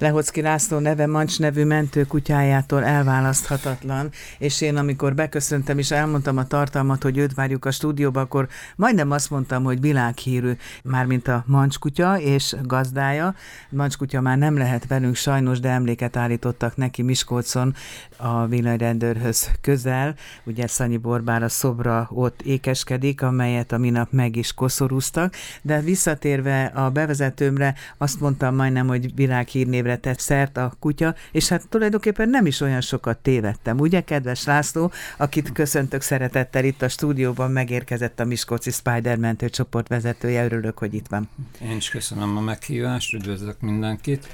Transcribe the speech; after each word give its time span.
Lehocki 0.00 0.40
László 0.40 0.78
neve 0.78 1.06
Mancs 1.06 1.38
nevű 1.38 1.64
mentő 1.64 2.04
kutyájától 2.04 2.84
elválaszthatatlan, 2.84 4.10
és 4.38 4.60
én 4.60 4.76
amikor 4.76 5.14
beköszöntem 5.14 5.78
és 5.78 5.90
elmondtam 5.90 6.36
a 6.36 6.46
tartalmat, 6.46 7.02
hogy 7.02 7.18
őt 7.18 7.34
várjuk 7.34 7.64
a 7.64 7.70
stúdióba, 7.70 8.20
akkor 8.20 8.48
majdnem 8.76 9.10
azt 9.10 9.30
mondtam, 9.30 9.64
hogy 9.64 9.80
világhírű, 9.80 10.52
mármint 10.82 11.28
a 11.28 11.44
Mancs 11.46 11.78
kutya 11.78 12.20
és 12.20 12.54
gazdája. 12.62 13.34
Mancs 13.68 13.96
kutya 13.96 14.20
már 14.20 14.38
nem 14.38 14.56
lehet 14.56 14.86
velünk 14.86 15.14
sajnos, 15.14 15.60
de 15.60 15.68
emléket 15.68 16.16
állítottak 16.16 16.76
neki 16.76 17.02
Miskolcon 17.02 17.74
a 18.16 18.46
villanyrendőrhöz 18.46 19.50
közel. 19.60 20.14
Ugye 20.44 20.66
Szanyi 20.66 20.96
Borbára 20.96 21.48
szobra 21.48 22.08
ott 22.12 22.42
ékeskedik, 22.42 23.22
amelyet 23.22 23.72
a 23.72 23.78
minap 23.78 24.12
meg 24.12 24.36
is 24.36 24.52
koszorúztak, 24.52 25.34
de 25.62 25.80
visszatérve 25.80 26.64
a 26.64 26.90
bevezetőmre, 26.90 27.74
azt 27.98 28.20
mondtam 28.20 28.54
majdnem, 28.54 28.86
hogy 28.86 29.14
világhírnévre 29.14 29.89
névre 29.90 30.10
tett 30.10 30.18
szert 30.18 30.56
a 30.56 30.72
kutya, 30.78 31.14
és 31.32 31.48
hát 31.48 31.68
tulajdonképpen 31.68 32.28
nem 32.28 32.46
is 32.46 32.60
olyan 32.60 32.80
sokat 32.80 33.18
tévedtem, 33.18 33.78
ugye, 33.78 34.00
kedves 34.00 34.44
László, 34.44 34.92
akit 35.16 35.52
köszöntök 35.52 36.00
szeretettel 36.00 36.64
itt 36.64 36.82
a 36.82 36.88
stúdióban, 36.88 37.50
megérkezett 37.50 38.20
a 38.20 38.24
Miskolci 38.24 38.70
Spider-Man 38.70 39.36
csoport 39.50 39.88
vezetője, 39.88 40.44
örülök, 40.44 40.78
hogy 40.78 40.94
itt 40.94 41.06
van. 41.08 41.28
Én 41.62 41.76
is 41.76 41.88
köszönöm 41.88 42.36
a 42.36 42.40
meghívást, 42.40 43.12
üdvözlök 43.12 43.60
mindenkit. 43.60 44.28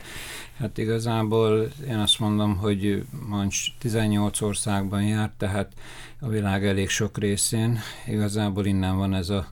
Hát 0.58 0.78
igazából 0.78 1.68
én 1.88 1.98
azt 1.98 2.18
mondom, 2.18 2.56
hogy 2.56 3.04
Mancs 3.28 3.78
18 3.78 4.40
országban 4.40 5.02
járt, 5.02 5.32
tehát 5.38 5.72
a 6.20 6.28
világ 6.28 6.66
elég 6.66 6.88
sok 6.88 7.18
részén. 7.18 7.78
Igazából 8.06 8.66
innen 8.66 8.96
van 8.96 9.14
ez 9.14 9.28
a 9.28 9.46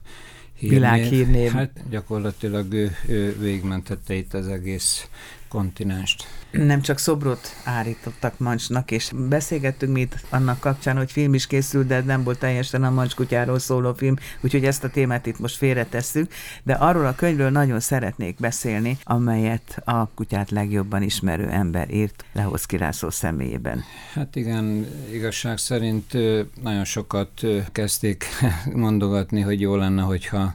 hírnév. 0.55 0.79
Világhírnév. 0.79 1.51
Hát 1.51 1.89
gyakorlatilag 1.89 2.73
ő, 2.73 2.95
ő 3.07 3.37
végmentette 3.39 4.13
itt 4.13 4.33
az 4.33 4.47
egész 4.47 5.07
kontinenst. 5.55 6.27
Nem 6.51 6.81
csak 6.81 6.97
szobrot 6.97 7.55
állítottak 7.63 8.39
Mancsnak, 8.39 8.91
és 8.91 9.11
beszélgettünk 9.29 9.93
mi 9.93 9.99
itt 9.99 10.15
annak 10.29 10.59
kapcsán, 10.59 10.97
hogy 10.97 11.11
film 11.11 11.33
is 11.33 11.47
készült, 11.47 11.87
de 11.87 12.01
nem 12.01 12.23
volt 12.23 12.39
teljesen 12.39 12.83
a 12.83 12.89
Mancs 12.89 13.15
kutyáról 13.15 13.59
szóló 13.59 13.93
film, 13.93 14.15
úgyhogy 14.41 14.65
ezt 14.65 14.83
a 14.83 14.89
témát 14.89 15.25
itt 15.25 15.39
most 15.39 15.55
félretesszük, 15.55 16.31
de 16.63 16.73
arról 16.73 17.05
a 17.05 17.15
könyvről 17.15 17.49
nagyon 17.49 17.79
szeretnék 17.79 18.35
beszélni, 18.39 18.97
amelyet 19.03 19.81
a 19.85 20.07
kutyát 20.07 20.51
legjobban 20.51 21.01
ismerő 21.01 21.47
ember 21.47 21.93
írt 21.93 22.25
Lehoz 22.33 22.65
Kirászó 22.65 23.09
személyében. 23.09 23.83
Hát 24.13 24.35
igen, 24.35 24.87
igazság 25.11 25.57
szerint 25.57 26.13
nagyon 26.61 26.85
sokat 26.85 27.41
kezdték 27.71 28.25
mondogatni, 28.85 29.41
hogy 29.41 29.61
jó 29.61 29.75
lenne, 29.75 30.01
hogyha 30.01 30.53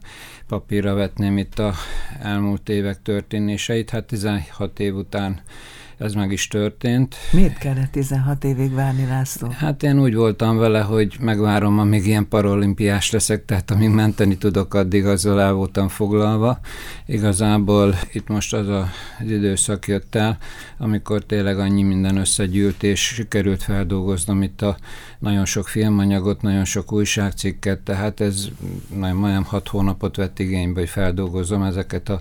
papírra 0.50 0.94
vetném 0.94 1.38
itt 1.38 1.58
a 1.58 1.74
elmúlt 2.22 2.68
évek 2.68 3.02
történéseit. 3.02 3.90
Hát 3.90 4.06
16 4.06 4.78
év 4.78 4.96
után 4.96 5.40
ez 6.00 6.14
meg 6.14 6.32
is 6.32 6.48
történt. 6.48 7.16
Miért 7.32 7.58
kellett 7.58 7.90
16 7.90 8.44
évig 8.44 8.74
várni, 8.74 9.06
László? 9.06 9.48
Hát 9.48 9.82
én 9.82 10.00
úgy 10.00 10.14
voltam 10.14 10.56
vele, 10.56 10.80
hogy 10.80 11.16
megvárom, 11.20 11.78
amíg 11.78 12.06
ilyen 12.06 12.28
paralimpiás 12.28 13.10
leszek, 13.10 13.44
tehát 13.44 13.70
amíg 13.70 13.88
menteni 13.88 14.36
tudok, 14.36 14.74
addig 14.74 15.06
azzal 15.06 15.40
el 15.40 15.52
voltam 15.52 15.88
foglalva. 15.88 16.60
Igazából 17.06 17.94
itt 18.12 18.28
most 18.28 18.54
az 18.54 18.68
a, 18.68 18.88
az 19.20 19.30
időszak 19.30 19.88
jött 19.88 20.14
el, 20.14 20.38
amikor 20.78 21.24
tényleg 21.24 21.58
annyi 21.58 21.82
minden 21.82 22.16
összegyűlt, 22.16 22.82
és 22.82 23.00
sikerült 23.00 23.62
feldolgoznom 23.62 24.42
itt 24.42 24.62
a 24.62 24.76
nagyon 25.18 25.44
sok 25.44 25.68
filmanyagot, 25.68 26.42
nagyon 26.42 26.64
sok 26.64 26.92
újságcikket, 26.92 27.78
tehát 27.78 28.20
ez 28.20 28.48
nagyon, 28.96 29.16
majdnem 29.16 29.44
hat 29.44 29.68
hónapot 29.68 30.16
vett 30.16 30.38
igénybe, 30.38 30.80
hogy 30.80 30.88
feldolgozom 30.88 31.62
ezeket 31.62 32.08
a 32.08 32.20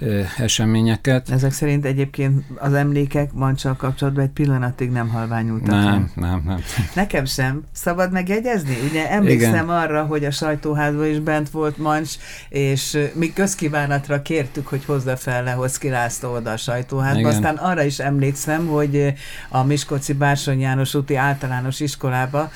e, 0.00 0.06
eseményeket. 0.36 1.30
Ezek 1.30 1.52
szerint 1.52 1.84
egyébként 1.84 2.44
az 2.56 2.72
emlékek 3.14 3.32
Mancsal 3.32 3.76
kapcsolatban 3.76 4.24
egy 4.24 4.30
pillanatig 4.30 4.90
nem 4.90 5.08
halványultak. 5.08 5.68
Nem, 5.68 6.10
nem, 6.14 6.42
nem. 6.44 6.60
Nekem 6.94 7.24
sem. 7.24 7.62
Szabad 7.72 8.12
megjegyezni? 8.12 8.76
Ugye 8.90 9.10
emlékszem 9.10 9.52
Igen. 9.52 9.68
arra, 9.68 10.04
hogy 10.04 10.24
a 10.24 10.30
sajtóházban 10.30 11.06
is 11.06 11.18
bent 11.18 11.50
volt 11.50 11.78
Mancs, 11.78 12.10
és 12.48 12.98
mi 13.14 13.32
közkívánatra 13.32 14.22
kértük, 14.22 14.66
hogy 14.66 14.84
hozza 14.84 15.16
fel 15.16 15.42
Lehoz 15.42 15.80
László 15.82 16.34
oda 16.34 16.50
a 16.50 16.56
sajtóházba. 16.56 17.18
Igen. 17.18 17.30
Aztán 17.30 17.56
arra 17.56 17.82
is 17.82 17.98
emlékszem, 17.98 18.66
hogy 18.66 19.14
a 19.48 19.62
Miskolci 19.62 20.12
Bársony 20.12 20.60
János 20.60 20.94
úti 20.94 21.16
általános 21.16 21.80
iskolába 21.80 22.50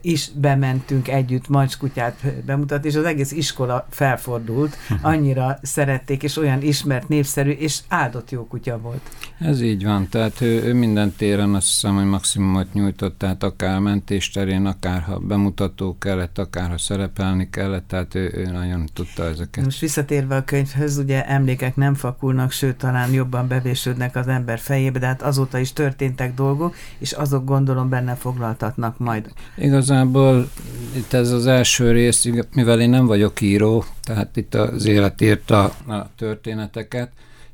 is 0.00 0.30
bementünk 0.34 1.08
együtt 1.08 1.48
mancskutyát 1.48 2.44
bemutatni, 2.44 2.88
és 2.88 2.94
az 2.94 3.04
egész 3.04 3.32
iskola 3.32 3.86
felfordult, 3.90 4.76
annyira 5.02 5.58
szerették, 5.62 6.22
és 6.22 6.36
olyan 6.36 6.62
ismert, 6.62 7.08
népszerű, 7.08 7.50
és 7.50 7.78
áldott 7.88 8.30
jó 8.30 8.46
kutya 8.46 8.78
volt. 8.78 9.00
Ez 9.38 9.60
így 9.60 9.84
van, 9.84 9.91
tehát 10.10 10.40
ő, 10.40 10.62
ő 10.62 10.74
minden 10.74 11.12
téren 11.16 11.54
azt 11.54 11.66
hiszem, 11.66 11.94
hogy 11.94 12.04
maximumot 12.04 12.72
nyújtott, 12.72 13.18
tehát 13.18 13.42
akár 13.42 13.78
mentésterén, 13.78 14.66
akár 14.66 15.02
ha 15.02 15.18
bemutató 15.18 15.96
kellett, 15.98 16.38
akár 16.38 16.70
ha 16.70 16.78
szerepelni 16.78 17.48
kellett, 17.50 17.88
tehát 17.88 18.14
ő, 18.14 18.32
ő 18.34 18.50
nagyon 18.50 18.88
tudta 18.92 19.24
ezeket. 19.24 19.64
Most 19.64 19.80
visszatérve 19.80 20.36
a 20.36 20.44
könyvhöz, 20.44 20.98
ugye 20.98 21.26
emlékek 21.26 21.76
nem 21.76 21.94
fakulnak, 21.94 22.50
sőt 22.50 22.76
talán 22.76 23.12
jobban 23.12 23.48
bevésődnek 23.48 24.16
az 24.16 24.28
ember 24.28 24.58
fejébe, 24.58 24.98
de 24.98 25.06
hát 25.06 25.22
azóta 25.22 25.58
is 25.58 25.72
történtek 25.72 26.34
dolgok, 26.34 26.74
és 26.98 27.12
azok 27.12 27.44
gondolom 27.44 27.88
benne 27.88 28.14
foglaltatnak 28.14 28.98
majd 28.98 29.10
majd? 29.12 29.32
Igazából 29.56 30.48
itt 30.96 31.12
ez 31.12 31.30
az 31.30 31.46
első 31.46 31.92
rész, 31.92 32.28
mivel 32.54 32.80
én 32.80 32.90
nem 32.90 33.06
vagyok 33.06 33.40
író, 33.40 33.84
tehát 34.02 34.36
itt 34.36 34.54
az 34.54 34.84
élet 34.84 35.20
írta 35.20 35.64
a 35.64 36.10
történeteket, 36.16 37.10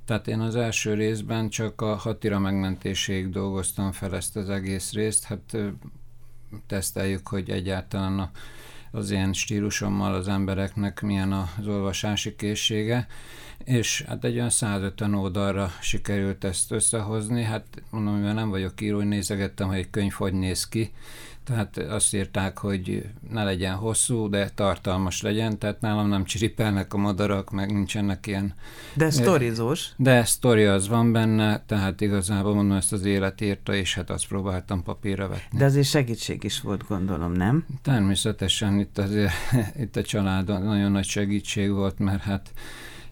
tehát 0.09 0.29
én 0.29 0.41
az 0.41 0.57
első 0.57 0.95
részben 0.95 1.49
csak 1.49 1.81
a 1.81 1.95
hatira 1.95 2.39
megmentéséig 2.39 3.31
dolgoztam 3.31 3.93
fel 3.93 4.17
ezt 4.17 4.37
az 4.37 4.51
egész 4.51 4.93
részt, 4.93 5.25
hát 5.25 5.57
teszteljük, 6.67 7.29
hogy 7.29 7.51
egyáltalán 7.51 8.19
a, 8.19 8.31
az 8.91 9.11
ilyen 9.11 9.33
stílusommal 9.33 10.15
az 10.15 10.29
embereknek 10.29 11.01
milyen 11.01 11.33
az 11.33 11.67
olvasási 11.67 12.37
készsége, 12.37 13.07
és 13.69 14.05
hát 14.07 14.25
egy 14.25 14.35
olyan 14.35 14.51
150 14.51 15.15
oldalra 15.15 15.71
sikerült 15.81 16.45
ezt 16.45 16.73
összehozni, 16.73 17.43
hát 17.43 17.65
mondom, 17.91 18.15
mivel 18.15 18.35
nem 18.35 18.51
vagyok 18.51 18.81
író, 18.81 19.01
nézegettem, 19.01 19.69
hogy 19.69 19.77
egy 19.77 19.91
könyv 19.91 20.13
hogy 20.13 20.33
néz 20.33 20.69
ki, 20.69 20.93
tehát 21.45 21.77
azt 21.79 22.15
írták, 22.15 22.59
hogy 22.59 23.05
ne 23.31 23.45
legyen 23.45 23.75
hosszú, 23.75 24.29
de 24.29 24.49
tartalmas 24.49 25.23
legyen, 25.23 25.59
tehát 25.59 25.81
nálam 25.81 26.09
nem 26.09 26.25
csiripelnek 26.25 26.95
a 26.95 26.97
madarak, 26.97 27.51
meg 27.51 27.73
nincsenek 27.73 28.27
ilyen... 28.27 28.55
De 28.95 29.11
sztorizós. 29.11 29.93
De 29.97 30.25
sztori 30.25 30.65
az 30.65 30.89
van 30.89 31.13
benne, 31.13 31.63
tehát 31.67 32.01
igazából 32.01 32.55
mondom, 32.55 32.77
ezt 32.77 32.93
az 32.93 33.05
élet 33.05 33.41
írta, 33.41 33.75
és 33.75 33.95
hát 33.95 34.11
azt 34.11 34.29
próbáltam 34.29 34.83
papírra 34.83 35.29
vetni. 35.29 35.59
De 35.59 35.65
azért 35.65 35.87
segítség 35.87 36.45
is 36.45 36.61
volt, 36.61 36.87
gondolom, 36.89 37.33
nem? 37.33 37.67
Természetesen 37.83 38.79
itt, 38.79 38.99
azért, 38.99 39.33
itt 39.83 39.97
a 39.97 40.03
családon 40.03 40.63
nagyon 40.63 40.93
nagy 40.93 41.07
segítség 41.07 41.73
volt, 41.73 41.99
mert 41.99 42.23
hát 42.23 42.53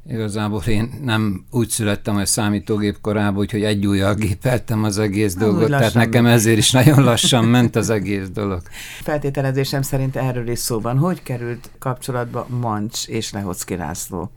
Igazából 0.09 0.62
én 0.67 0.91
nem 1.03 1.44
úgy 1.50 1.69
születtem 1.69 2.17
hogy 2.17 2.27
számítógép 2.27 3.00
korában, 3.00 3.39
úgyhogy 3.39 3.62
egy 3.62 3.87
ujjal 3.87 4.15
gépeltem 4.15 4.84
az 4.84 4.99
egész 4.99 5.34
nem 5.34 5.49
dolgot, 5.49 5.69
tehát 5.69 5.94
nekem 5.94 6.27
ezért 6.27 6.59
is 6.59 6.71
nagyon 6.71 7.05
lassan 7.05 7.44
ment 7.44 7.77
az 7.77 7.91
egész 7.91 8.28
dolog. 8.28 8.62
Feltételezésem 9.03 9.83
szerint 9.83 10.16
erről 10.16 10.49
is 10.49 10.59
szó 10.59 10.81
van. 10.81 10.99
Hogy 10.99 11.22
került 11.22 11.71
kapcsolatba 11.78 12.47
Mancs 12.61 13.09
és 13.09 13.33
Lehocki 13.33 13.77
László? 13.77 14.31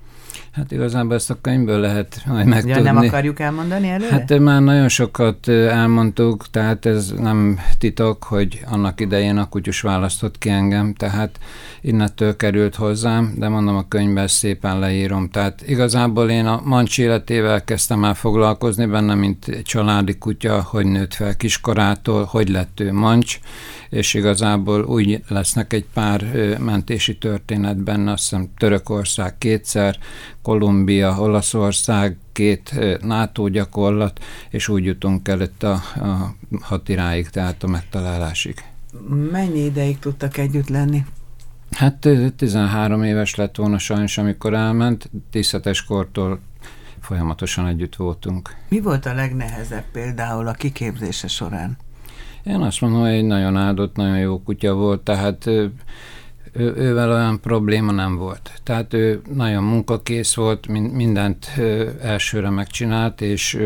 Hát 0.52 0.72
igazából 0.72 1.16
ezt 1.16 1.30
a 1.30 1.38
könyvből 1.42 1.80
lehet 1.80 2.22
majd 2.26 2.46
megtudni. 2.46 2.78
Ja, 2.78 2.82
nem 2.94 2.98
akarjuk 2.98 3.40
elmondani 3.40 3.90
előre? 3.90 4.12
Hát 4.12 4.40
már 4.40 4.62
nagyon 4.62 4.88
sokat 4.88 5.48
elmondtuk, 5.48 6.50
tehát 6.50 6.86
ez 6.86 7.14
nem 7.18 7.60
titok, 7.78 8.24
hogy 8.24 8.62
annak 8.70 9.02
idején 9.02 9.38
a 9.38 9.50
kutyus 9.50 9.82
választott 9.82 10.38
ki 10.38 10.50
engem, 10.50 10.94
tehát 10.94 11.40
innentől 11.82 12.36
került 12.36 12.76
hozzám, 12.76 13.34
de 13.38 13.48
mondom 13.48 13.76
a 13.76 13.88
könyvben 13.88 14.28
szépen 14.28 14.80
leírom. 14.80 15.30
Tehát 15.30 15.62
igazából 15.68 16.30
én 16.30 16.46
a 16.46 16.62
mancs 16.64 17.00
életével 17.00 17.64
kezdtem 17.64 18.04
el 18.04 18.14
foglalkozni 18.14 18.86
benne, 18.86 19.14
mint 19.14 19.62
családi 19.64 20.18
kutya, 20.18 20.62
hogy 20.62 20.86
nőtt 20.86 21.14
fel 21.14 21.36
kiskorától, 21.36 22.24
hogy 22.24 22.50
lett 22.50 22.80
ő 22.80 22.94
mancs, 22.94 23.40
és 23.90 24.14
igazából 24.14 24.84
úgy 24.84 25.24
lesznek 25.28 25.74
egy 25.74 25.86
pár 25.94 26.24
mentési 26.60 27.18
történet 27.18 27.78
benne, 27.78 28.12
azt 28.12 28.30
hiszem 28.30 28.50
Törökország 28.58 29.38
kétszer, 29.38 29.98
Kolumbia, 30.50 31.20
Olaszország, 31.20 32.18
két 32.32 32.80
NATO 33.02 33.48
gyakorlat, 33.48 34.20
és 34.50 34.68
úgy 34.68 34.86
jutunk 34.86 35.28
el 35.28 35.42
itt 35.42 35.64
a, 35.64 35.74
a 35.96 36.36
hatiráig, 36.62 37.30
tehát 37.30 37.64
a 37.64 37.68
megtalálásig. 37.68 38.64
Mennyi 39.32 39.60
ideig 39.60 40.00
tudtak 40.00 40.38
együtt 40.38 40.70
lenni? 40.70 41.06
Hát 41.72 42.08
13 42.36 43.04
éves 43.04 43.36
lett 43.36 43.56
volna 43.56 43.78
sajnos, 43.78 44.18
amikor 44.18 44.54
elment, 44.54 45.10
17 45.32 45.86
kortól 45.86 46.40
folyamatosan 47.02 47.68
együtt 47.68 47.96
voltunk. 47.96 48.56
Mi 48.70 48.80
volt 48.80 49.06
a 49.06 49.14
legnehezebb 49.14 49.86
például 49.92 50.48
a 50.48 50.54
kiképzése 50.54 51.28
során? 51.28 51.78
Én 52.44 52.62
azt 52.62 52.82
mondom, 52.82 53.00
hogy 53.00 53.10
egy 53.10 53.26
nagyon 53.26 53.58
áldott, 53.58 53.96
nagyon 53.96 54.18
jó 54.20 54.44
kutya 54.44 54.74
volt, 54.74 55.02
tehát 55.02 55.50
ő, 56.52 56.74
ővel 56.76 57.12
olyan 57.12 57.40
probléma 57.40 57.92
nem 57.92 58.16
volt. 58.16 58.52
Tehát 58.64 58.94
ő 58.94 59.22
nagyon 59.34 59.64
munkakész 59.64 60.34
volt, 60.34 60.68
mindent 60.68 61.48
elsőre 62.02 62.50
megcsinált, 62.50 63.22
és 63.22 63.58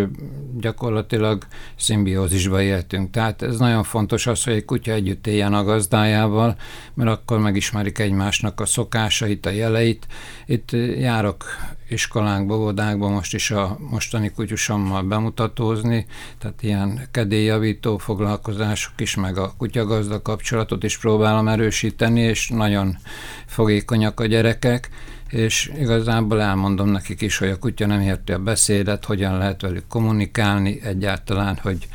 gyakorlatilag 0.60 1.44
szimbiózisba 1.76 2.62
éltünk. 2.62 3.12
Tehát 3.12 3.42
ez 3.42 3.58
nagyon 3.58 3.84
fontos 3.84 4.28
az, 4.28 4.44
hogy 4.44 4.54
egy 4.54 4.66
kutya 4.66 4.92
együtt 4.92 5.28
éljen 5.28 5.54
a 5.54 5.64
gazdájával, 5.64 6.56
mert 6.94 7.10
akkor 7.10 7.40
megismerik 7.40 8.00
egymásnak 8.00 8.60
a 8.60 8.66
szokásait, 8.66 9.46
a 9.46 9.50
jeleit. 9.50 10.08
Itt 10.46 10.72
járok 11.00 11.44
iskolánkba, 11.90 12.56
óvodákba 12.56 13.10
most 13.10 13.34
is 13.34 13.52
a 13.52 13.78
mostani 13.90 14.30
kutyusommal 14.30 15.04
bemutatózni, 15.04 16.06
tehát 16.38 16.64
ilyen 16.64 17.08
kedélyjavító 17.12 17.98
foglalkozások 17.98 18.94
is, 19.02 19.16
meg 19.16 19.38
a 19.38 19.54
kutyagazda 19.58 20.22
kapcsolatot 20.22 20.84
is 20.84 20.98
próbálom 20.98 21.48
erősíteni, 21.48 22.22
és 22.22 22.50
nagyon 22.50 22.98
fogékonyak 23.46 24.20
a 24.20 24.26
gyerekek, 24.26 24.90
és 25.30 25.72
igazából 25.80 26.42
elmondom 26.42 26.90
nekik 26.90 27.22
is, 27.22 27.38
hogy 27.38 27.50
a 27.50 27.60
kutya 27.60 27.86
nem 27.86 28.02
érti 28.02 28.32
a 28.32 28.40
beszédet, 28.40 29.06
hogyan 29.06 29.38
lehet 29.38 29.62
velük 29.62 29.88
kommunikálni 29.88 30.80
egyáltalán, 30.84 31.60
hogy 31.62 31.88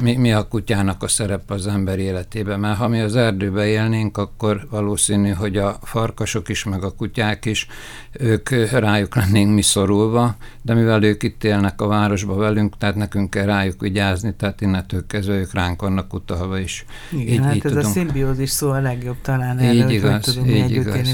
mi, 0.00 0.16
mi 0.16 0.32
a 0.32 0.48
kutyának 0.48 1.02
a 1.02 1.08
szerep 1.08 1.50
az 1.50 1.66
ember 1.66 1.98
életében. 1.98 2.60
Mert 2.60 2.78
ha 2.78 2.88
mi 2.88 3.00
az 3.00 3.16
erdőbe 3.16 3.66
élnénk, 3.66 4.18
akkor 4.18 4.66
valószínű, 4.70 5.30
hogy 5.30 5.56
a 5.56 5.78
farkasok 5.82 6.48
is, 6.48 6.64
meg 6.64 6.84
a 6.84 6.90
kutyák 6.90 7.44
is, 7.44 7.66
ők 8.12 8.50
rájuk 8.70 9.14
lennénk 9.14 9.54
mi 9.54 9.62
szorulva, 9.62 10.36
de 10.62 10.74
mivel 10.74 11.02
ők 11.02 11.22
itt 11.22 11.44
élnek 11.44 11.80
a 11.80 11.86
városba 11.86 12.34
velünk, 12.34 12.76
tehát 12.78 12.94
nekünk 12.94 13.30
kell 13.30 13.44
rájuk 13.44 13.80
vigyázni, 13.80 14.34
tehát 14.34 14.60
innentől 14.60 15.06
kezdve 15.06 15.34
ők 15.34 15.52
ránk 15.52 15.80
vannak 15.80 16.14
utalva 16.14 16.58
is. 16.58 16.84
Igen, 17.12 17.26
így, 17.26 17.38
hát 17.38 17.54
így 17.54 17.64
ez 17.64 17.70
tudunk. 17.70 17.86
a 17.86 17.90
szimbiózis 17.90 18.50
szó 18.50 18.70
a 18.70 18.80
legjobb 18.80 19.20
talán 19.22 19.58
erre, 19.58 19.72
így 19.72 19.82
hogy 19.82 19.92
igaz, 19.92 20.24
hogy 20.24 20.34
tudunk 20.34 20.48
így 20.48 20.70
igaz. 20.70 21.08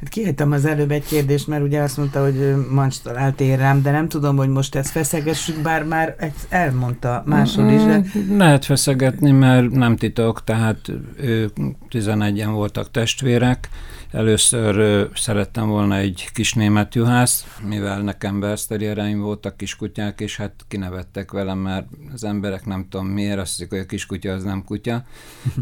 Hát 0.00 0.08
kihagytam 0.08 0.52
az 0.52 0.64
előbb 0.64 0.90
egy 0.90 1.04
kérdést, 1.04 1.46
mert 1.46 1.62
ugye 1.62 1.80
azt 1.80 1.96
mondta, 1.96 2.22
hogy 2.22 2.54
Mancs 2.70 2.98
talált 2.98 3.40
én 3.40 3.56
rám, 3.56 3.82
de 3.82 3.90
nem 3.90 4.08
tudom, 4.08 4.36
hogy 4.36 4.48
most 4.48 4.74
ezt 4.74 4.90
feszegessük, 4.90 5.62
bár 5.62 5.84
már 5.84 6.16
elmondta 6.48 7.22
máshol 7.26 7.70
is. 7.70 7.82
De... 7.82 8.02
Mm, 8.18 8.36
lehet 8.38 8.64
feszegetni, 8.64 9.30
mert 9.30 9.70
nem 9.70 9.96
titok, 9.96 10.44
tehát 10.44 10.78
ők 11.16 11.56
11-en 11.90 12.50
voltak 12.50 12.90
testvérek, 12.90 13.68
Először 14.10 15.08
szerettem 15.14 15.68
volna 15.68 15.96
egy 15.96 16.28
kis 16.32 16.54
német 16.54 16.94
juhász, 16.94 17.58
mivel 17.64 18.00
nekem 18.00 18.40
berszterjereim 18.40 19.20
voltak 19.20 19.56
kiskutyák, 19.56 20.20
és 20.20 20.36
hát 20.36 20.64
kinevettek 20.68 21.30
velem, 21.30 21.58
mert 21.58 21.86
az 22.12 22.24
emberek 22.24 22.64
nem 22.64 22.86
tudom 22.88 23.06
miért, 23.06 23.38
azt 23.38 23.56
hiszik, 23.56 23.70
hogy 23.70 23.78
a 23.78 23.86
kiskutya 23.86 24.32
az 24.32 24.42
nem 24.42 24.64
kutya, 24.64 25.04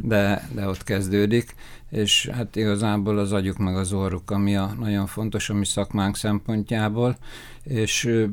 de, 0.02 0.48
de 0.54 0.68
ott 0.68 0.84
kezdődik, 0.84 1.54
és 1.90 2.30
hát 2.32 2.56
igazából 2.56 3.18
az 3.18 3.32
agyuk 3.32 3.58
meg 3.58 3.76
az 3.76 3.92
orruk, 3.92 4.30
ami 4.30 4.56
a 4.56 4.74
nagyon 4.78 5.06
fontos 5.06 5.50
a 5.50 5.64
szakmánk 5.64 6.16
szempontjából, 6.16 7.16
és 7.62 8.26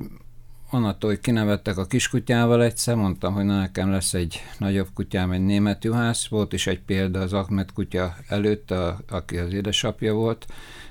onnantól, 0.75 1.10
hogy 1.10 1.19
kinevettek 1.19 1.77
a 1.77 1.86
kiskutyával 1.86 2.63
egyszer, 2.63 2.95
mondtam, 2.95 3.33
hogy 3.33 3.45
na 3.45 3.60
nekem 3.60 3.92
lesz 3.92 4.13
egy 4.13 4.42
nagyobb 4.57 4.88
kutyám, 4.94 5.31
egy 5.31 5.45
német 5.45 5.83
juhász. 5.83 6.27
Volt 6.27 6.54
is 6.54 6.68
egy 6.68 6.80
példa 6.80 7.19
az 7.19 7.33
Ahmed 7.33 7.72
kutya 7.74 8.16
előtt, 8.27 8.72
a, 8.72 9.00
aki 9.10 9.38
az 9.38 9.54
édesapja 9.54 10.13
volt 10.13 10.45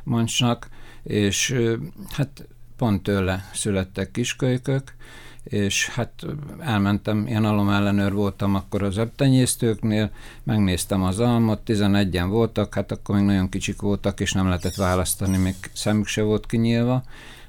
Mancsnak, 0.04 0.69
és 1.02 1.60
hát 2.10 2.48
pont 2.76 3.02
tőle 3.02 3.50
születtek 3.52 4.10
kiskölykök, 4.10 4.94
és 5.44 5.88
hát 5.88 6.26
elmentem, 6.58 7.26
ilyen 7.26 7.44
alomellenőr 7.44 8.12
voltam 8.12 8.54
akkor 8.54 8.82
az 8.82 8.96
öbtenyésztőknél, 8.96 10.10
megnéztem 10.42 11.02
az 11.02 11.20
almot, 11.20 11.60
11-en 11.66 12.26
voltak, 12.28 12.75
hát 12.75 12.92
akkor 12.92 13.14
még 13.14 13.25
nagyon 13.25 13.48
kicsik 13.48 13.80
voltak, 13.80 14.20
és 14.20 14.32
nem 14.32 14.46
lehetett 14.46 14.75
választani, 14.75 15.37
még 15.37 15.54
szemük 15.72 16.06
se 16.06 16.22
volt 16.22 16.46
kinyílva, 16.46 17.02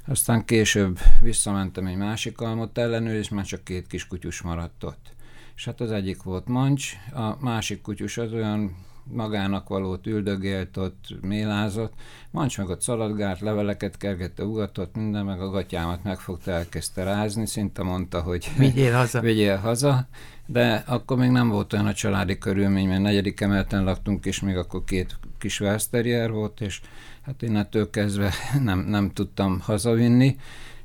aztán 0.06 0.44
később 0.44 0.98
visszamentem 1.20 1.86
egy 1.86 1.96
másik 1.96 2.40
almot 2.40 2.78
ellenőrizni, 2.78 3.20
és 3.20 3.28
már 3.28 3.44
csak 3.44 3.64
két 3.64 3.86
kis 3.86 4.06
kutyus 4.06 4.42
maradt 4.42 4.84
ott. 4.84 5.14
És 5.56 5.64
hát 5.64 5.80
az 5.80 5.90
egyik 5.90 6.22
volt 6.22 6.46
mancs, 6.46 6.92
a 7.12 7.36
másik 7.40 7.80
kutyus 7.80 8.18
az 8.18 8.32
olyan 8.32 8.76
magának 9.12 9.68
valót 9.68 10.06
üldögélt 10.06 10.76
ott, 10.76 11.04
mélázott, 11.20 11.92
mancs 12.30 12.58
meg 12.58 12.68
ott 12.68 12.80
szaladgált, 12.80 13.40
leveleket 13.40 13.96
kergette, 13.96 14.44
ugatott, 14.44 14.94
minden, 14.94 15.24
meg 15.24 15.40
a 15.40 15.50
gatyámat 15.50 16.04
megfogta, 16.04 16.50
elkezdte 16.50 17.02
rázni, 17.02 17.46
szinte 17.46 17.82
mondta, 17.82 18.20
hogy 18.20 18.50
vigyél 18.58 18.92
haza. 18.92 19.20
vigyél 19.20 19.56
haza, 19.56 20.06
de 20.46 20.82
akkor 20.86 21.16
még 21.16 21.30
nem 21.30 21.48
volt 21.48 21.72
olyan 21.72 21.86
a 21.86 21.92
családi 21.92 22.38
körülmény, 22.38 22.88
mert 22.88 23.02
negyedik 23.02 23.40
emeleten 23.40 23.84
laktunk, 23.84 24.24
és 24.26 24.40
még 24.40 24.56
akkor 24.56 24.84
két 24.84 25.18
kis 25.38 25.60
Westerrier 25.60 26.30
volt, 26.30 26.60
és 26.60 26.80
hát 27.22 27.42
innentől 27.42 27.90
kezdve 27.90 28.32
nem, 28.62 28.78
nem 28.78 29.10
tudtam 29.12 29.60
hazavinni, 29.60 30.36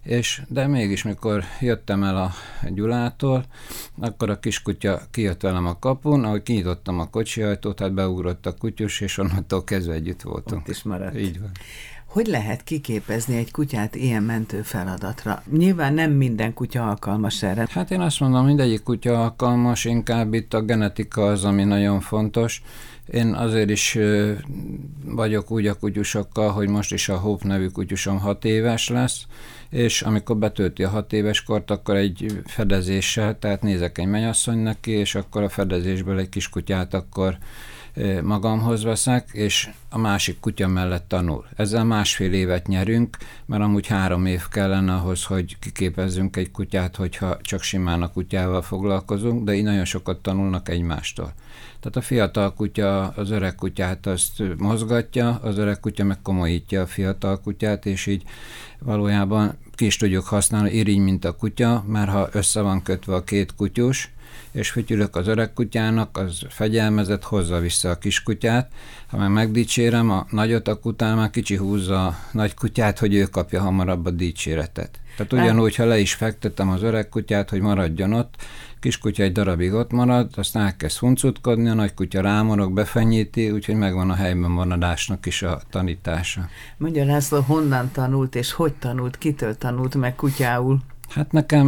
és, 0.03 0.41
de 0.47 0.67
mégis, 0.67 1.03
mikor 1.03 1.43
jöttem 1.59 2.03
el 2.03 2.17
a 2.17 2.31
Gyulától, 2.69 3.45
akkor 3.99 4.29
a 4.29 4.39
kiskutya 4.39 5.01
kijött 5.11 5.41
velem 5.41 5.65
a 5.65 5.79
kapun, 5.79 6.23
ahogy 6.23 6.43
kinyitottam 6.43 6.99
a 6.99 7.09
kocsi 7.09 7.41
ajtót, 7.41 7.79
hát 7.79 7.93
beugrott 7.93 8.45
a 8.45 8.53
kutyus, 8.53 9.01
és 9.01 9.17
onnantól 9.17 9.63
kezdve 9.63 9.93
együtt 9.93 10.21
voltunk. 10.21 10.61
Ott 10.61 10.67
is 10.67 10.83
maradt. 10.83 11.17
Így 11.17 11.39
van. 11.39 11.51
Hogy 12.05 12.27
lehet 12.27 12.63
kiképezni 12.63 13.37
egy 13.37 13.51
kutyát 13.51 13.95
ilyen 13.95 14.23
mentő 14.23 14.61
feladatra? 14.61 15.43
Nyilván 15.51 15.93
nem 15.93 16.11
minden 16.11 16.53
kutya 16.53 16.87
alkalmas 16.87 17.43
erre. 17.43 17.67
Hát 17.69 17.91
én 17.91 17.99
azt 17.99 18.19
mondom, 18.19 18.45
mindegyik 18.45 18.83
kutya 18.83 19.21
alkalmas, 19.21 19.85
inkább 19.85 20.33
itt 20.33 20.53
a 20.53 20.61
genetika 20.61 21.25
az, 21.25 21.43
ami 21.43 21.63
nagyon 21.63 21.99
fontos. 21.99 22.61
Én 23.11 23.33
azért 23.33 23.69
is 23.69 23.97
vagyok 25.05 25.51
úgy 25.51 25.67
a 25.67 25.73
kutyusokkal, 25.73 26.51
hogy 26.51 26.69
most 26.69 26.93
is 26.93 27.09
a 27.09 27.17
Hope 27.17 27.47
nevű 27.47 27.67
kutyusom 27.67 28.19
hat 28.19 28.45
éves 28.45 28.89
lesz, 28.89 29.25
és 29.71 30.01
amikor 30.01 30.37
betölti 30.37 30.83
a 30.83 30.89
hat 30.89 31.13
éves 31.13 31.43
kort, 31.43 31.71
akkor 31.71 31.95
egy 31.95 32.41
fedezéssel, 32.45 33.39
tehát 33.39 33.61
nézek 33.61 33.97
egy 33.97 34.07
mennyasszony 34.07 34.57
neki, 34.57 34.91
és 34.91 35.15
akkor 35.15 35.43
a 35.43 35.49
fedezésből 35.49 36.19
egy 36.19 36.29
kis 36.29 36.49
kutyát 36.49 36.93
akkor 36.93 37.37
magamhoz 38.23 38.83
veszek, 38.83 39.29
és 39.31 39.69
a 39.89 39.97
másik 39.97 40.39
kutya 40.39 40.67
mellett 40.67 41.07
tanul. 41.07 41.45
Ezzel 41.55 41.83
másfél 41.83 42.33
évet 42.33 42.67
nyerünk, 42.67 43.17
mert 43.45 43.63
amúgy 43.63 43.87
három 43.87 44.25
év 44.25 44.47
kellene 44.49 44.93
ahhoz, 44.93 45.23
hogy 45.23 45.59
kiképezzünk 45.59 46.35
egy 46.35 46.51
kutyát, 46.51 46.95
hogyha 46.95 47.37
csak 47.41 47.61
simán 47.61 48.01
a 48.01 48.11
kutyával 48.11 48.61
foglalkozunk, 48.61 49.43
de 49.43 49.53
így 49.53 49.63
nagyon 49.63 49.85
sokat 49.85 50.21
tanulnak 50.21 50.69
egymástól. 50.69 51.33
Tehát 51.81 51.97
a 51.97 52.01
fiatal 52.01 52.53
kutya 52.53 53.07
az 53.07 53.29
öreg 53.31 53.55
kutyát 53.55 54.05
azt 54.05 54.43
mozgatja, 54.57 55.39
az 55.43 55.57
öreg 55.57 55.79
kutya 55.79 56.03
meg 56.03 56.21
komolyítja 56.21 56.81
a 56.81 56.87
fiatal 56.87 57.39
kutyát, 57.41 57.85
és 57.85 58.05
így 58.05 58.23
valójában 58.79 59.57
ki 59.75 59.85
is 59.85 59.97
tudjuk 59.97 60.25
használni, 60.25 60.71
irigy, 60.71 60.97
mint 60.97 61.25
a 61.25 61.35
kutya, 61.35 61.83
mert 61.87 62.09
ha 62.09 62.29
össze 62.31 62.61
van 62.61 62.81
kötve 62.83 63.15
a 63.15 63.23
két 63.23 63.55
kutyus, 63.55 64.11
és 64.51 64.69
fütyülök 64.69 65.15
az 65.15 65.27
öreg 65.27 65.53
kutyának, 65.53 66.17
az 66.17 66.41
fegyelmezett, 66.49 67.23
hozza 67.23 67.59
vissza 67.59 67.89
a 67.89 67.97
kiskutyát. 67.97 68.71
Ha 69.07 69.17
meg 69.17 69.31
megdicsérem 69.31 70.09
a 70.09 70.25
nagyot, 70.29 70.67
akkor 70.67 70.91
utána 70.91 71.15
már 71.15 71.29
kicsi 71.29 71.55
húzza 71.55 72.05
a 72.05 72.17
nagy 72.31 72.53
kutyát, 72.53 72.99
hogy 72.99 73.13
ő 73.13 73.23
kapja 73.23 73.61
hamarabb 73.61 74.05
a 74.05 74.09
dicséretet. 74.09 74.99
Tehát 75.27 75.45
ugyanúgy, 75.45 75.75
ha 75.75 75.85
le 75.85 75.99
is 75.99 76.13
fektetem 76.13 76.69
az 76.69 76.83
öreg 76.83 77.09
kutyát, 77.09 77.49
hogy 77.49 77.61
maradjon 77.61 78.13
ott, 78.13 78.35
kiskutya 78.79 79.23
egy 79.23 79.31
darabig 79.31 79.73
ott 79.73 79.91
marad, 79.91 80.29
aztán 80.35 80.65
elkezd 80.65 80.97
huncutkodni, 80.97 81.69
a 81.69 81.73
nagy 81.73 81.93
kutya 81.93 82.21
rámorog, 82.21 82.73
befenyíti, 82.73 83.51
úgyhogy 83.51 83.75
megvan 83.75 84.09
a 84.09 84.15
helyben 84.15 84.51
maradásnak 84.51 85.25
is 85.25 85.41
a 85.41 85.61
tanítása. 85.69 86.49
Mondja 86.77 87.05
László, 87.05 87.39
honnan 87.39 87.89
tanult 87.91 88.35
és 88.35 88.51
hogy 88.51 88.73
tanult, 88.73 89.17
kitől 89.17 89.57
tanult 89.57 89.95
meg 89.95 90.15
kutyául? 90.15 90.79
Hát 91.09 91.31
nekem 91.31 91.67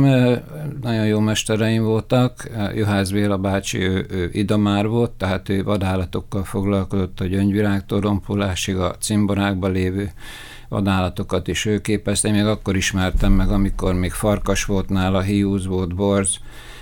nagyon 0.81 1.05
jó 1.05 1.19
mestereim 1.19 1.83
voltak. 1.83 2.49
Juhász 2.75 3.09
Béla 3.09 3.37
bácsi, 3.37 3.79
ő, 3.79 4.05
ő 4.09 4.29
idomár 4.31 4.87
volt, 4.87 5.11
tehát 5.11 5.49
ő 5.49 5.63
vadállatokkal 5.63 6.43
foglalkozott 6.43 7.19
a 7.19 7.25
gyöngyvirágtól 7.25 7.99
rompulásig 7.99 8.77
a 8.77 8.95
cimborákban 8.99 9.71
lévő 9.71 10.11
vadállatokat 10.73 11.47
is 11.47 11.65
ő 11.65 11.81
képezte. 11.81 12.27
Én 12.27 12.33
még 12.33 12.45
akkor 12.45 12.75
ismertem 12.75 13.31
meg, 13.31 13.49
amikor 13.49 13.93
még 13.93 14.11
farkas 14.11 14.65
volt 14.65 14.89
nála, 14.89 15.21
hiúz 15.21 15.65
volt, 15.65 15.95
borz, 15.95 16.37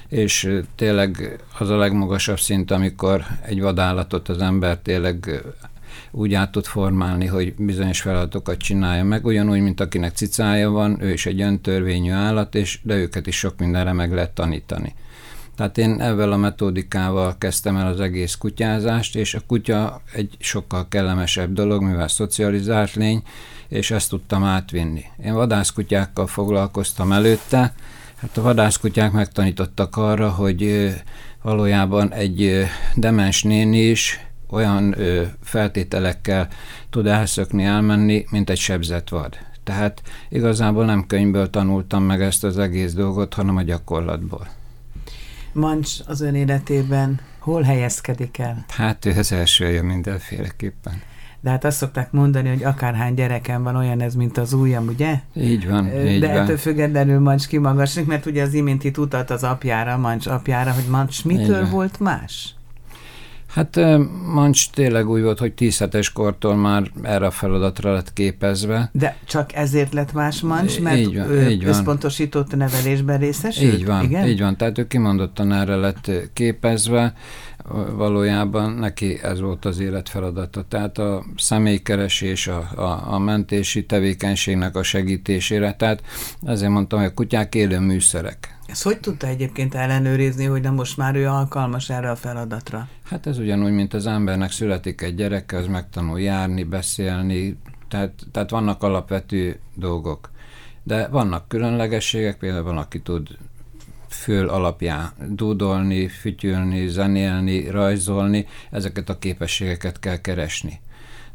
és 0.07 0.61
tényleg 0.75 1.39
az 1.59 1.69
a 1.69 1.77
legmagasabb 1.77 2.39
szint, 2.39 2.71
amikor 2.71 3.23
egy 3.41 3.61
vadállatot 3.61 4.29
az 4.29 4.41
ember 4.41 4.77
tényleg 4.77 5.43
úgy 6.11 6.33
át 6.33 6.51
tud 6.51 6.65
formálni, 6.65 7.25
hogy 7.25 7.53
bizonyos 7.57 8.01
feladatokat 8.01 8.57
csinálja 8.57 9.03
meg, 9.03 9.25
ugyanúgy, 9.25 9.61
mint 9.61 9.79
akinek 9.79 10.15
cicája 10.15 10.69
van, 10.69 10.97
ő 11.01 11.11
is 11.11 11.25
egy 11.25 11.41
öntörvényű 11.41 12.11
állat, 12.11 12.55
és 12.55 12.79
de 12.83 12.95
őket 12.95 13.27
is 13.27 13.37
sok 13.37 13.57
mindenre 13.57 13.93
meg 13.93 14.13
lehet 14.13 14.31
tanítani. 14.31 14.93
Tehát 15.61 15.77
én 15.77 16.01
ezzel 16.01 16.31
a 16.31 16.37
metódikával 16.37 17.35
kezdtem 17.37 17.75
el 17.75 17.87
az 17.87 17.99
egész 17.99 18.35
kutyázást, 18.35 19.15
és 19.15 19.33
a 19.33 19.39
kutya 19.47 20.01
egy 20.13 20.35
sokkal 20.39 20.87
kellemesebb 20.87 21.53
dolog, 21.53 21.81
mivel 21.81 22.07
szocializált 22.07 22.93
lény, 22.93 23.23
és 23.67 23.91
ezt 23.91 24.09
tudtam 24.09 24.43
átvinni. 24.43 25.03
Én 25.23 25.33
vadászkutyákkal 25.33 26.27
foglalkoztam 26.27 27.11
előtte, 27.11 27.73
hát 28.15 28.37
a 28.37 28.41
vadászkutyák 28.41 29.11
megtanítottak 29.11 29.97
arra, 29.97 30.29
hogy 30.29 30.91
valójában 31.41 32.13
egy 32.13 32.65
demens 32.95 33.43
néni 33.43 33.79
is 33.79 34.19
olyan 34.49 34.95
feltételekkel 35.43 36.47
tud 36.89 37.07
elszökni, 37.07 37.63
elmenni, 37.63 38.25
mint 38.29 38.49
egy 38.49 38.59
sebzett 38.59 39.09
vad. 39.09 39.37
Tehát 39.63 40.01
igazából 40.29 40.85
nem 40.85 41.07
könyvből 41.07 41.49
tanultam 41.49 42.03
meg 42.03 42.21
ezt 42.21 42.43
az 42.43 42.57
egész 42.57 42.93
dolgot, 42.93 43.33
hanem 43.33 43.57
a 43.57 43.61
gyakorlatból. 43.61 44.59
Mancs 45.53 45.89
az 46.05 46.21
ön 46.21 46.35
életében 46.35 47.19
hol 47.39 47.61
helyezkedik 47.61 48.37
el? 48.37 48.65
Hát 48.69 49.05
ő 49.05 49.13
az 49.17 49.31
elsője 49.31 49.81
mindenféleképpen. 49.81 51.01
De 51.43 51.49
hát 51.49 51.65
azt 51.65 51.77
szokták 51.77 52.11
mondani, 52.11 52.49
hogy 52.49 52.63
akárhány 52.63 53.13
gyerekem 53.13 53.63
van, 53.63 53.75
olyan 53.75 54.01
ez, 54.01 54.15
mint 54.15 54.37
az 54.37 54.53
ujjam, 54.53 54.87
ugye? 54.87 55.19
Így 55.35 55.67
van, 55.69 55.85
így 56.05 56.19
De 56.19 56.27
van. 56.27 56.37
ettől 56.37 56.57
függetlenül 56.57 57.19
Mancs 57.19 57.47
kimagaslik, 57.47 58.05
mert 58.05 58.25
ugye 58.25 58.43
az 58.43 58.53
imént 58.53 58.83
itt 58.83 58.97
utalt 58.97 59.29
az 59.29 59.43
apjára, 59.43 59.97
Mancs 59.97 60.27
apjára, 60.27 60.71
hogy 60.71 60.87
Mancs 60.89 61.25
mitől 61.25 61.69
volt 61.69 61.99
más? 61.99 62.55
Hát 63.53 63.79
Mancs 64.33 64.69
tényleg 64.69 65.09
úgy 65.09 65.21
volt, 65.21 65.39
hogy 65.39 65.53
10 65.53 65.77
hetes 65.77 66.11
kortól 66.11 66.55
már 66.55 66.91
erre 67.01 67.25
a 67.25 67.31
feladatra 67.31 67.93
lett 67.93 68.13
képezve. 68.13 68.89
De 68.93 69.17
csak 69.25 69.53
ezért 69.55 69.93
lett 69.93 70.13
más 70.13 70.41
Mancs, 70.41 70.79
mert 70.79 70.97
így 70.97 71.17
van, 71.17 71.29
ő 71.29 71.49
így 71.49 71.61
van. 71.63 71.69
összpontosított 71.69 72.55
nevelésben 72.55 73.19
részesült? 73.19 73.73
Így 73.73 73.85
van, 73.85 74.03
Igen? 74.03 74.27
így 74.27 74.39
van. 74.39 74.57
Tehát 74.57 74.77
ő 74.77 74.87
kimondottan 74.87 75.51
erre 75.51 75.75
lett 75.75 76.11
képezve, 76.33 77.13
valójában 77.95 78.71
neki 78.71 79.19
ez 79.23 79.39
volt 79.39 79.65
az 79.65 79.79
élet 79.79 80.09
feladata. 80.09 80.63
Tehát 80.67 80.97
a 80.97 81.23
személykeresés, 81.37 82.47
a, 82.47 82.69
a, 82.75 83.13
a 83.13 83.19
mentési 83.19 83.85
tevékenységnek 83.85 84.75
a 84.75 84.83
segítésére. 84.83 85.73
Tehát 85.73 86.01
ezért 86.45 86.71
mondtam, 86.71 86.99
hogy 86.99 87.07
a 87.07 87.13
kutyák 87.13 87.55
élő 87.55 87.79
műszerek. 87.79 88.59
Ezt 88.71 88.83
hogy 88.83 88.99
tudta 88.99 89.27
egyébként 89.27 89.75
ellenőrizni, 89.75 90.45
hogy 90.45 90.61
na 90.61 90.71
most 90.71 90.97
már 90.97 91.15
ő 91.15 91.27
alkalmas 91.27 91.89
erre 91.89 92.11
a 92.11 92.15
feladatra? 92.15 92.87
Hát 93.03 93.27
ez 93.27 93.37
ugyanúgy, 93.37 93.71
mint 93.71 93.93
az 93.93 94.05
embernek 94.07 94.51
születik 94.51 95.01
egy 95.01 95.15
gyereke, 95.15 95.57
az 95.57 95.67
megtanul 95.67 96.19
járni, 96.19 96.63
beszélni, 96.63 97.57
tehát, 97.87 98.13
tehát 98.31 98.49
vannak 98.49 98.83
alapvető 98.83 99.59
dolgok. 99.75 100.31
De 100.83 101.07
vannak 101.07 101.47
különlegességek, 101.47 102.37
például 102.37 102.63
van, 102.63 102.77
aki 102.77 103.01
tud 103.01 103.27
föl 104.07 104.49
alapján 104.49 105.11
dúdolni, 105.29 106.07
fütyülni, 106.07 106.87
zenélni, 106.87 107.69
rajzolni, 107.69 108.47
ezeket 108.69 109.09
a 109.09 109.19
képességeket 109.19 109.99
kell 109.99 110.17
keresni. 110.21 110.81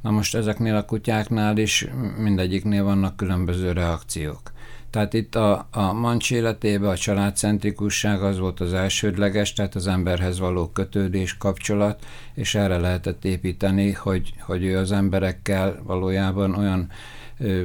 Na 0.00 0.10
most 0.10 0.34
ezeknél 0.34 0.76
a 0.76 0.84
kutyáknál 0.84 1.56
is 1.56 1.86
mindegyiknél 2.18 2.84
vannak 2.84 3.16
különböző 3.16 3.72
reakciók. 3.72 4.54
Tehát 4.96 5.14
itt 5.14 5.34
a, 5.34 5.68
a 5.70 5.92
mancs 5.92 6.30
életében 6.30 6.90
a 6.90 6.96
családcentrikusság 6.96 8.22
az 8.22 8.38
volt 8.38 8.60
az 8.60 8.72
elsődleges, 8.72 9.52
tehát 9.52 9.74
az 9.74 9.86
emberhez 9.86 10.38
való 10.38 10.68
kötődés, 10.68 11.36
kapcsolat, 11.36 12.04
és 12.34 12.54
erre 12.54 12.78
lehetett 12.78 13.24
építeni, 13.24 13.92
hogy, 13.92 14.34
hogy 14.40 14.64
ő 14.64 14.78
az 14.78 14.92
emberekkel 14.92 15.82
valójában 15.84 16.54
olyan 16.54 16.88
ö, 17.38 17.64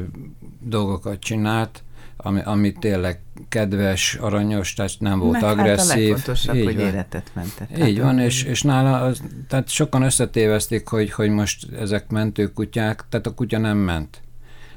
dolgokat 0.59 1.19
csinált, 1.19 1.83
ami, 2.17 2.41
ami 2.43 2.71
tényleg 2.71 3.19
kedves, 3.49 4.15
aranyos, 4.15 4.73
tehát 4.73 4.91
nem 4.99 5.19
volt 5.19 5.41
Meg 5.41 5.43
agresszív. 5.43 5.87
Hát 5.89 5.97
a 5.97 5.99
legfontosabb, 5.99 6.55
Így 6.55 6.63
hogy 6.63 6.75
van. 6.75 6.85
életet 6.85 7.31
mentett. 7.33 7.77
Így 7.87 7.97
Hát, 7.97 8.05
van, 8.05 8.19
és, 8.19 8.43
és 8.43 8.61
nála, 8.61 9.01
az, 9.01 9.21
tehát 9.47 9.69
sokan 9.69 10.01
összetévesztik, 10.01 10.87
hogy, 10.87 11.11
hogy 11.11 11.29
most 11.29 11.71
ezek 11.71 12.09
mentő 12.09 12.47
kutyák, 12.47 13.03
tehát 13.09 13.27
a 13.27 13.33
kutya 13.33 13.57
nem 13.57 13.77
ment. 13.77 14.21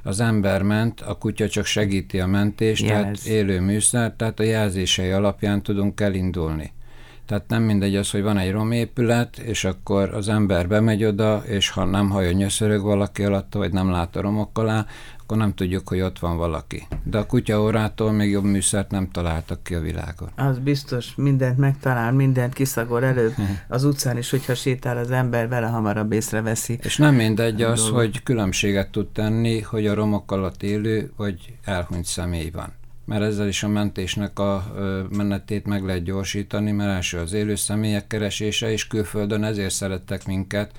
Az 0.06 0.20
ember 0.20 0.62
ment, 0.62 1.00
a 1.00 1.14
kutya 1.14 1.49
csak 1.49 1.64
segíti 1.64 2.20
a 2.20 2.26
mentést, 2.26 2.82
Jelez. 2.82 3.23
tehát 3.23 3.38
élő 3.38 3.61
műszer, 3.61 4.14
tehát 4.16 4.40
a 4.40 4.42
jelzései 4.42 5.11
alapján 5.11 5.62
tudunk 5.62 6.00
elindulni. 6.00 6.73
Tehát 7.26 7.49
nem 7.49 7.62
mindegy 7.62 7.97
az, 7.97 8.11
hogy 8.11 8.23
van 8.23 8.38
egy 8.38 8.50
romépület, 8.50 9.38
és 9.38 9.64
akkor 9.64 10.14
az 10.14 10.28
ember 10.28 10.69
bemegy 10.69 11.04
oda, 11.04 11.43
és 11.47 11.71
ha 11.71 11.85
nem 11.85 12.11
hallja, 12.11 12.33
nyöszörög 12.33 12.83
valaki 12.83 13.25
alatt, 13.25 13.54
vagy 13.54 13.73
nem 13.73 13.90
lát 13.90 14.16
a 14.16 14.21
romok 14.21 14.59
alá, 14.59 14.87
akkor 15.25 15.37
nem 15.37 15.54
tudjuk, 15.54 15.88
hogy 15.88 16.00
ott 16.00 16.19
van 16.19 16.37
valaki. 16.37 16.87
De 17.02 17.19
a 17.19 17.26
kutya 17.26 17.62
órától 17.62 18.12
még 18.12 18.31
jobb 18.31 18.45
műszert 18.45 18.90
nem 18.90 19.11
találtak 19.11 19.62
ki 19.62 19.75
a 19.75 19.81
világon. 19.81 20.31
Az 20.37 20.59
biztos, 20.59 21.14
mindent 21.16 21.59
megtalál, 21.59 22.12
mindent 22.12 22.52
kiszagol 22.52 23.04
előbb. 23.04 23.35
Az 23.69 23.85
utcán 23.85 24.16
is, 24.16 24.31
hogyha 24.31 24.54
sétál 24.54 24.97
az 24.97 25.11
ember, 25.11 25.49
vele 25.49 25.66
hamarabb 25.66 26.12
észreveszi. 26.12 26.78
És 26.83 26.97
nem 26.97 27.14
mindegy 27.14 27.62
az, 27.62 27.88
hogy 27.88 28.23
különbséget 28.23 28.90
tud 28.90 29.07
tenni, 29.07 29.61
hogy 29.61 29.87
a 29.87 29.95
romok 29.95 30.33
alatt 30.33 30.62
élő 30.62 31.12
vagy 31.16 31.52
elhunyt 31.64 32.04
személy 32.04 32.50
van. 32.50 32.73
Mert 33.04 33.23
ezzel 33.23 33.49
is 33.49 33.62
a 33.62 33.68
mentésnek 33.68 34.38
a 34.38 34.75
menetét 35.11 35.66
meg 35.66 35.84
lehet 35.84 36.02
gyorsítani, 36.02 36.70
mert 36.70 36.90
első 36.90 37.18
az 37.18 37.32
élő 37.32 37.54
személyek 37.54 38.06
keresése, 38.06 38.70
és 38.70 38.87
külföldön 38.87 39.44
ezért 39.44 39.75
szerettek 39.75 40.26
minket, 40.26 40.73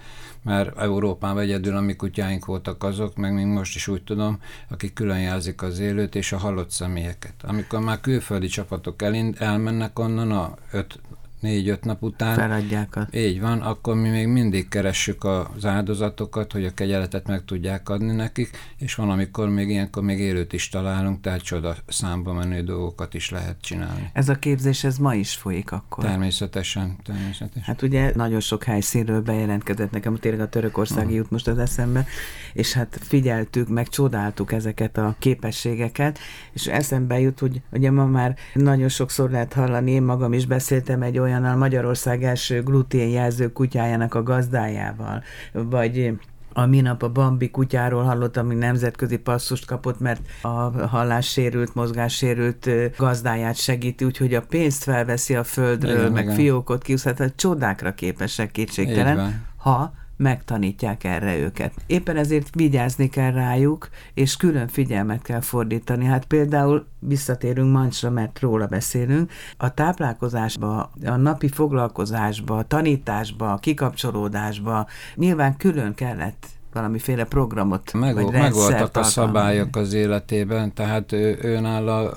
mert 0.43 0.77
Európában 0.77 1.41
egyedül 1.43 1.75
a 1.75 1.81
mi 1.81 1.95
kutyáink 1.95 2.45
voltak 2.45 2.83
azok, 2.83 3.15
meg 3.15 3.33
még 3.33 3.45
most 3.45 3.75
is 3.75 3.87
úgy 3.87 4.03
tudom, 4.03 4.39
akik 4.69 4.93
külön 4.93 5.19
jelzik 5.19 5.61
az 5.61 5.79
élőt 5.79 6.15
és 6.15 6.31
a 6.31 6.37
halott 6.37 6.69
személyeket. 6.69 7.33
Amikor 7.43 7.79
már 7.79 8.01
külföldi 8.01 8.47
csapatok 8.47 9.01
elmennek 9.37 9.99
onnan 9.99 10.31
a 10.31 10.55
5 10.71 10.99
négy-öt 11.45 11.83
nap 11.83 12.03
után, 12.03 12.35
Feladják 12.35 12.95
a... 12.95 13.07
így 13.11 13.41
van, 13.41 13.61
akkor 13.61 13.95
mi 13.95 14.09
még 14.09 14.27
mindig 14.27 14.67
keressük 14.67 15.23
az 15.23 15.65
áldozatokat, 15.65 16.51
hogy 16.51 16.65
a 16.65 16.73
kegyeletet 16.73 17.27
meg 17.27 17.45
tudják 17.45 17.89
adni 17.89 18.11
nekik, 18.11 18.49
és 18.77 18.95
van, 18.95 19.09
amikor 19.09 19.49
még 19.49 19.69
ilyenkor 19.69 20.03
még 20.03 20.19
élőt 20.19 20.53
is 20.53 20.69
találunk, 20.69 21.21
tehát 21.21 21.41
csoda 21.41 21.75
számba 21.87 22.33
menő 22.33 22.61
dolgokat 22.61 23.13
is 23.13 23.29
lehet 23.29 23.61
csinálni. 23.61 24.09
Ez 24.13 24.29
a 24.29 24.35
képzés, 24.35 24.83
ez 24.83 24.97
ma 24.97 25.13
is 25.15 25.35
folyik 25.35 25.71
akkor. 25.71 26.03
Természetesen, 26.03 26.95
természetesen. 27.03 27.63
Hát 27.63 27.81
ugye 27.81 28.11
nagyon 28.15 28.39
sok 28.39 28.63
helyszínről 28.63 29.21
bejelentkezett 29.21 29.91
nekem, 29.91 30.15
tényleg 30.15 30.41
a 30.41 30.49
törökországi 30.49 31.13
jut 31.13 31.31
most 31.31 31.47
az 31.47 31.57
eszembe, 31.57 32.05
és 32.53 32.73
hát 32.73 32.99
figyeltük, 33.01 33.67
meg 33.67 33.87
csodáltuk 33.87 34.51
ezeket 34.51 34.97
a 34.97 35.15
képességeket, 35.19 36.19
és 36.53 36.67
eszembe 36.67 37.19
jut, 37.19 37.39
hogy 37.39 37.61
ugye 37.71 37.91
ma 37.91 38.05
már 38.05 38.35
nagyon 38.53 38.89
sokszor 38.89 39.29
lehet 39.29 39.53
hallani, 39.53 39.91
én 39.91 40.03
magam 40.03 40.33
is 40.33 40.45
beszéltem 40.45 41.01
egy 41.01 41.19
olyannal 41.35 41.57
Magyarország 41.57 42.23
első 42.23 42.63
gluténjelző 42.63 43.51
kutyájának 43.51 44.13
a 44.13 44.23
gazdájával, 44.23 45.23
vagy 45.51 46.13
a 46.53 46.65
minap 46.65 47.03
a 47.03 47.09
Bambi 47.09 47.49
kutyáról 47.49 48.03
hallottam, 48.03 48.45
hogy 48.47 48.57
nemzetközi 48.57 49.17
passzust 49.17 49.65
kapott, 49.65 49.99
mert 49.99 50.21
a 50.41 50.47
hallássérült, 50.87 51.75
mozgássérült 51.75 52.69
gazdáját 52.97 53.55
segíti, 53.55 54.05
úgyhogy 54.05 54.33
a 54.33 54.41
pénzt 54.41 54.83
felveszi 54.83 55.35
a 55.35 55.43
földről, 55.43 55.97
Igen, 55.99 56.11
meg 56.11 56.23
igen. 56.23 56.35
fiókot 56.35 56.83
kiúszhat, 56.83 57.15
tehát 57.15 57.35
csodákra 57.35 57.93
képesek 57.93 58.51
kétségtelen, 58.51 59.45
ha 59.57 59.93
megtanítják 60.17 61.03
erre 61.03 61.37
őket. 61.37 61.73
Éppen 61.85 62.17
ezért 62.17 62.55
vigyázni 62.55 63.09
kell 63.09 63.31
rájuk, 63.31 63.89
és 64.13 64.37
külön 64.37 64.67
figyelmet 64.67 65.21
kell 65.21 65.41
fordítani. 65.41 66.05
Hát 66.05 66.25
például 66.25 66.85
visszatérünk 66.99 67.71
Mancsra, 67.71 68.09
mert 68.09 68.39
róla 68.39 68.65
beszélünk, 68.65 69.31
a 69.57 69.73
táplálkozásba, 69.73 70.91
a 71.05 71.15
napi 71.15 71.47
foglalkozásba, 71.47 72.57
a 72.57 72.63
tanításba, 72.63 73.53
a 73.53 73.57
kikapcsolódásba 73.57 74.87
nyilván 75.15 75.57
külön 75.57 75.93
kellett 75.93 76.47
valamiféle 76.73 77.23
programot 77.23 77.93
Meg, 77.93 78.13
vagy 78.13 78.31
megvoltak 78.31 78.97
a 78.97 79.03
szabályok 79.03 79.75
az 79.75 79.93
életében, 79.93 80.73
tehát 80.73 81.11
ő, 81.11 81.37
őnála 81.41 82.13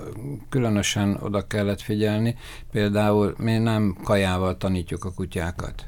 különösen 0.49 1.19
oda 1.23 1.47
kellett 1.47 1.81
figyelni. 1.81 2.37
Például 2.73 3.35
mi 3.37 3.59
nem 3.59 3.97
kajával 4.05 4.57
tanítjuk 4.57 5.05
a 5.05 5.13
kutyákat. 5.13 5.85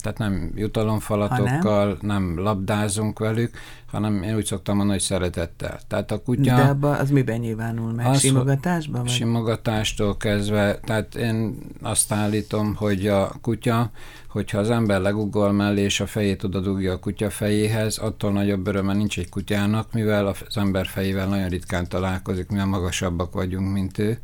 Tehát 0.00 0.18
nem 0.18 0.52
jutalomfalatokkal, 0.54 1.98
nem 2.00 2.38
labdázunk 2.38 3.18
velük, 3.18 3.50
hanem 3.86 4.22
én 4.22 4.34
úgy 4.34 4.44
szoktam 4.44 4.76
mondani, 4.76 4.98
hogy 4.98 5.06
szeretettel. 5.06 5.80
Tehát 5.88 6.10
a 6.10 6.22
kutya... 6.22 6.56
De 6.56 6.62
abba 6.62 6.96
az 6.96 7.10
miben 7.10 7.38
nyilvánul 7.38 7.92
meg? 7.92 8.06
Az, 8.06 8.20
Simogatásban? 8.20 9.00
Vagy? 9.00 9.10
Simogatástól 9.10 10.16
kezdve, 10.16 10.78
tehát 10.84 11.14
én 11.14 11.58
azt 11.82 12.12
állítom, 12.12 12.74
hogy 12.74 13.06
a 13.06 13.32
kutya, 13.42 13.90
hogyha 14.28 14.58
az 14.58 14.70
ember 14.70 15.00
legugol 15.00 15.52
mellé, 15.52 15.82
és 15.82 16.00
a 16.00 16.06
fejét 16.06 16.44
oda 16.44 16.60
dugja 16.60 16.92
a 16.92 16.98
kutya 16.98 17.30
fejéhez, 17.30 17.98
attól 17.98 18.32
nagyobb 18.32 18.66
öröme 18.66 18.94
nincs 18.94 19.18
egy 19.18 19.28
kutyának, 19.28 19.92
mivel 19.92 20.26
az 20.26 20.56
ember 20.56 20.86
fejével 20.86 21.26
nagyon 21.26 21.48
ritkán 21.48 21.88
találkozik, 21.88 22.48
mivel 22.48 22.66
magasabbak 22.66 23.32
vagyunk, 23.32 23.72
mint 23.72 23.98
ő, 23.98 24.18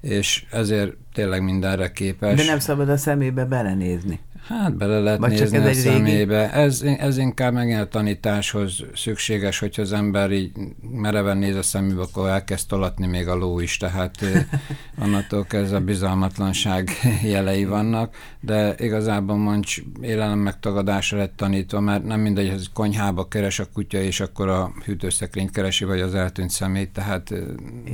és 0.00 0.44
ezért 0.50 0.92
tényleg 1.12 1.42
mindenre 1.42 1.92
képes. 1.92 2.36
De 2.36 2.44
nem 2.44 2.58
szabad 2.58 2.88
a 2.88 2.96
szemébe 2.96 3.44
belenézni. 3.44 4.20
Hát 4.46 4.76
bele 4.76 4.98
lehet 4.98 5.18
Vagy 5.18 5.36
csak 5.36 5.50
nézni 5.50 5.56
ez 5.56 5.64
a 5.64 5.68
egy 5.68 5.74
régi- 5.74 5.88
szemébe. 5.88 6.52
Ez, 6.52 6.82
ez 6.82 7.16
inkább 7.18 7.52
megint 7.52 7.80
a 7.80 7.88
tanításhoz 7.88 8.84
szükséges, 8.94 9.58
hogyha 9.58 9.82
az 9.82 9.92
ember 9.92 10.30
így 10.30 10.52
mereven 10.92 11.36
néz 11.38 11.56
a 11.56 11.62
szemébe, 11.62 12.00
akkor 12.00 12.28
elkezd 12.28 12.68
tolatni 12.68 13.06
még 13.06 13.28
a 13.28 13.34
ló 13.34 13.60
is, 13.60 13.76
tehát 13.76 14.22
ö, 14.22 14.38
onnantól 15.04 15.44
kezdve 15.44 15.78
bizalmatlanság 15.78 16.90
jelei 17.34 17.64
vannak, 17.64 18.14
de 18.40 18.74
igazából 18.78 19.36
Mancs 19.36 19.82
élelem 20.00 20.38
megtagadásra 20.38 21.18
lett 21.18 21.36
tanítva, 21.36 21.80
mert 21.80 22.04
nem 22.04 22.20
mindegy, 22.20 22.50
hogy 22.50 22.72
konyhába 22.72 23.28
keres 23.28 23.58
a 23.58 23.66
kutya, 23.72 23.98
és 23.98 24.20
akkor 24.20 24.48
a 24.48 24.72
hűtőszekrényt 24.84 25.50
keresi, 25.50 25.84
vagy 25.84 26.00
az 26.00 26.14
eltűnt 26.14 26.50
szemét, 26.50 26.90
tehát 26.92 27.32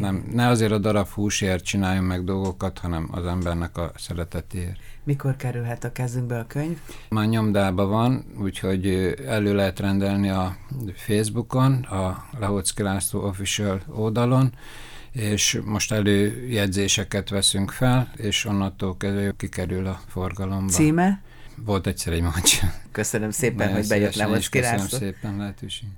nem, 0.00 0.24
ne 0.32 0.46
azért 0.48 0.72
a 0.72 0.78
darab 0.78 1.08
húsért 1.08 1.64
csináljon 1.64 2.04
meg 2.04 2.24
dolgokat, 2.24 2.78
hanem 2.78 3.08
az 3.12 3.26
embernek 3.26 3.76
a 3.76 3.92
szeretetéért. 3.96 4.76
Mikor 5.04 5.36
kerülhet 5.36 5.84
a 5.84 5.92
kezünkbe 5.92 6.37
a 6.38 6.46
könyv? 6.46 6.78
Már 7.08 7.26
nyomdában 7.26 7.88
van, 7.88 8.24
úgyhogy 8.40 8.86
elő 9.26 9.54
lehet 9.54 9.80
rendelni 9.80 10.28
a 10.28 10.56
Facebookon, 10.94 11.72
a 11.72 12.28
Lehocki 12.38 12.82
László 12.82 13.20
Official 13.20 13.82
oldalon, 13.88 14.52
és 15.12 15.60
most 15.64 15.92
előjegyzéseket 15.92 17.28
veszünk 17.28 17.70
fel, 17.70 18.12
és 18.16 18.44
onnantól 18.44 18.96
kezdve 18.96 19.32
kikerül 19.36 19.86
a 19.86 20.00
forgalomba. 20.08 20.72
Címe? 20.72 21.22
Volt 21.64 21.86
egyszer 21.86 22.12
egy 22.12 22.22
meccs. 22.22 22.54
Köszönöm 22.92 23.30
szépen, 23.30 23.56
Nagyon 23.56 23.74
hogy 23.74 23.88
bejött 23.88 24.14
Lehocki 24.14 24.58
Köszönöm 24.58 24.86
szépen 24.86 25.36
lehetőség. 25.36 25.88